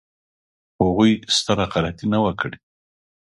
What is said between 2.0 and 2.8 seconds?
نه وه کړې.